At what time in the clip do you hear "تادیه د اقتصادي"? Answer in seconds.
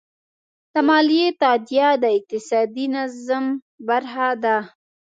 1.41-2.85